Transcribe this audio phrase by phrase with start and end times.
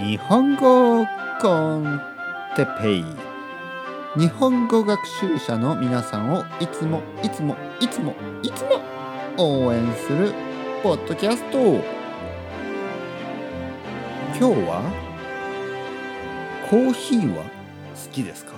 [0.00, 1.06] 日本語
[1.40, 2.00] コン
[2.56, 3.04] テペイ。
[4.16, 8.80] 日本語学習者の皆さんをいつもいつもいつもいつも
[9.36, 10.32] 応援する
[10.82, 11.58] ポッドキャスト。
[14.38, 14.82] 今日は
[16.70, 17.50] コーヒーは好
[18.12, 18.52] きですか？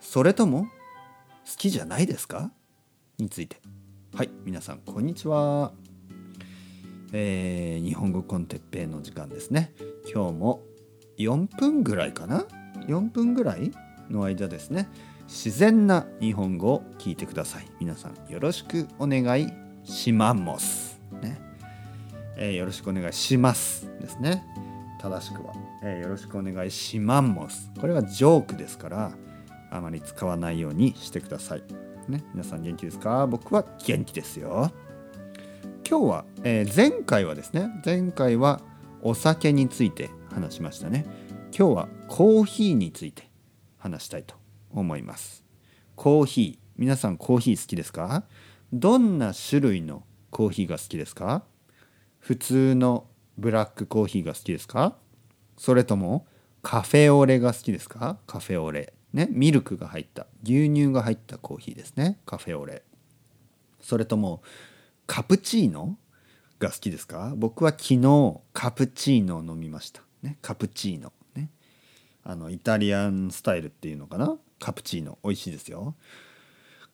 [0.00, 0.68] それとも好
[1.56, 2.52] きじゃないですか？
[3.18, 3.60] について。
[4.14, 5.72] はい皆さんこんにちは。
[7.12, 9.72] えー、日本語コンテッペイの時間ですね。
[10.12, 10.62] 今日も
[11.18, 12.44] 4分ぐらいかな
[12.86, 13.72] ？4分ぐらい
[14.08, 14.88] の間ですね。
[15.26, 17.66] 自然な日本語を聞いてください。
[17.80, 19.48] 皆さんよろしくお願い
[19.84, 21.40] しますね、
[22.36, 24.44] えー、よろしくお願いしますですね。
[25.00, 29.12] 正しくは、えー、よろしくお願いしマンモスこれはジョークですから
[29.70, 31.62] あまり使わないようにしてください。
[32.08, 32.24] ね。
[32.34, 33.26] 皆さん元気ですか？
[33.26, 34.72] 僕は元気ですよ。
[35.90, 38.60] 今日は、えー、前回はですね前回は
[39.02, 41.04] お酒について話しましたね。
[41.46, 43.28] 今日はコーヒーについて
[43.76, 44.36] 話したいと
[44.70, 45.44] 思います。
[45.96, 48.22] コーヒー皆さんコーヒー好きですか？
[48.72, 51.42] どんな種類のコーヒーが好きですか？
[52.20, 54.94] 普通のブラックコーヒーが好きですか？
[55.56, 56.24] それとも
[56.62, 58.16] カフェオレが好きですか？
[58.28, 58.92] カフェオレ。
[59.12, 62.20] ねミルクが入った牛乳が入ったコーヒーですね。
[62.26, 62.84] カフェオレ。
[63.80, 64.40] それとも
[65.12, 65.98] カプチーノ
[66.60, 67.34] が好きですか？
[67.36, 70.02] 僕は昨日カプチーノを飲みました。
[70.22, 71.12] ね、カプチーノ。
[71.34, 71.50] ね。
[72.22, 74.38] あの、イタリアンスタイルっていうのかな？
[74.60, 75.18] カプチーノ。
[75.24, 75.96] 美味しいですよ。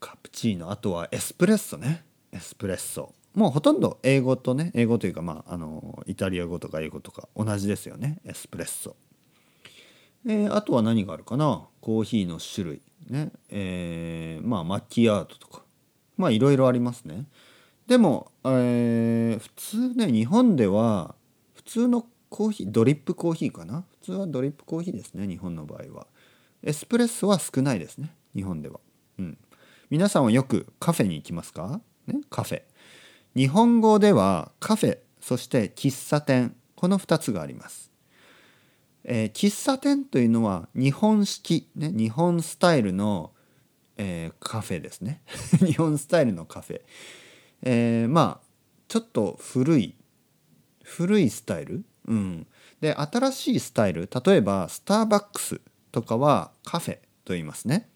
[0.01, 0.71] カプチーノ。
[0.71, 2.07] あとはエスプレッソね。
[2.33, 3.13] エスプレッソ。
[3.35, 8.21] もうほとんど英語とね、英語というか、まあ、あの、イタリア語とか英語とか同じですよね。
[8.25, 8.97] エスプレッソ。
[10.27, 11.69] えー、あとは何があるかな？
[11.83, 12.83] コーヒーの種類。
[13.11, 13.31] ね。
[13.51, 15.65] えー、まあ、マッキアートとか。
[16.17, 17.27] まあ、いろいろありますね。
[17.87, 21.15] でも、えー、普通ね日本では
[21.55, 23.85] 普通のコーヒードリップコーヒーかな？
[24.01, 26.07] 普通はドリップコーヒーですね日本の場合は。
[26.63, 28.81] エスプレッソは少ないですね日本では。
[29.19, 29.39] うん。
[29.89, 31.81] 皆さんはよくカフェに行きますか？
[32.07, 32.21] ね？
[32.29, 32.63] カフェ。
[33.37, 36.57] 日本語ではカフェそして喫茶店。
[36.75, 37.91] この2つがあります。
[39.05, 43.33] えー、喫茶店というのは日本式、ね、日本スタイルの、
[43.97, 45.23] えー、カフェですね。
[45.65, 46.81] 日本スタイルのカフェ。
[47.63, 48.47] えー、まあ
[48.89, 49.95] ちょっと古い
[50.85, 52.47] 古いスタイル、うん、
[52.81, 54.09] で新しいスタイル？
[54.25, 57.89] 例えばスターバックスとかはカフェと言いますね。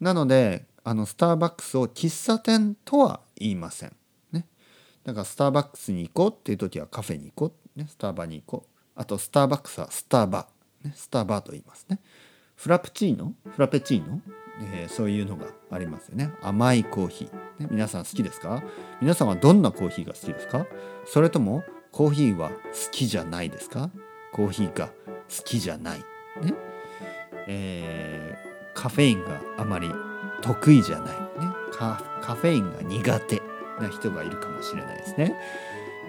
[0.00, 3.96] なのであのスターバックスを喫茶店とは言いません。
[4.32, 4.46] ね。
[5.04, 8.70] だからスターバックスに行こうっていう時はカフェに行こう、ね、スターバに行こう。
[8.96, 12.00] あとスターバックスはスターバー、ね、スターバーと言いますね。
[12.54, 13.32] フラプチーノ？
[13.50, 14.20] フラペチーノ？
[14.74, 16.30] えー、そういうのがありますよね。
[16.42, 18.62] 甘いコーヒー、ね、皆さん好きですか？
[19.00, 20.66] 皆さんはどんなコーヒーが好きですか？
[21.06, 22.56] それともコーヒーは好
[22.90, 23.90] きじゃないですか？
[24.32, 24.92] コーヒーが好
[25.44, 25.98] きじゃない、
[26.42, 26.54] ね。
[27.46, 29.90] えー、カフェインがあまり
[30.42, 31.20] 得意じゃない、ね、
[31.72, 31.96] カ
[32.34, 33.42] フェインが苦手
[33.80, 35.34] な人がいるかもしれないですね。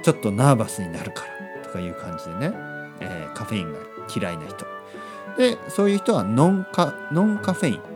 [0.03, 1.35] ちょっとナーバスになるから。
[1.63, 2.53] とかいう感じでね、
[3.01, 3.79] えー、カフェインが
[4.16, 4.66] 嫌いな人。
[5.38, 7.94] でそういう人はノンカノンカフェイン。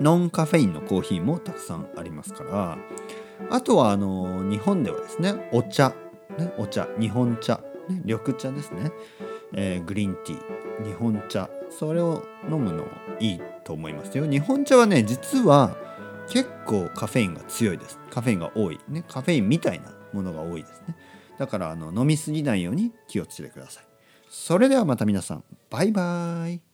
[0.00, 2.78] ノンカフェインのコーヒーもたくさんありますから
[3.50, 5.94] あとはあの日本ではですねお茶、
[6.38, 8.92] ね、お茶日本茶、ね、緑茶ですね、
[9.52, 12.84] えー、グリーンティー日本茶それを飲むの
[13.20, 14.26] いいと思いますよ。
[14.26, 15.76] 日本茶はね実は
[16.28, 17.98] 結構カフェインが強いです。
[18.10, 18.80] カフェインが多い。
[18.88, 20.96] ねカフェインみたいなものが多いですね。
[21.38, 23.84] だからあの飲みすぎないように気をつけてください。
[24.28, 26.73] それではまた皆さんバイバーイ。